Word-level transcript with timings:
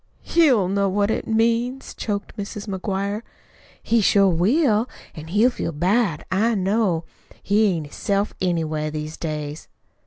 "HE'LL 0.23 0.67
know 0.67 0.89
what 0.89 1.11
it 1.11 1.27
means," 1.27 1.93
choked 1.93 2.35
Mrs. 2.35 2.65
McGuire. 2.67 3.21
"He 3.83 4.01
sure 4.01 4.29
will 4.29 4.89
an' 5.13 5.27
he'll 5.27 5.51
feel 5.51 5.71
bad. 5.71 6.25
I 6.31 6.55
know 6.55 7.03
that. 7.29 7.35
He 7.43 7.65
ain't 7.67 7.85
hisself, 7.85 8.33
anyway, 8.41 8.89
these 8.89 9.15
days." 9.15 9.67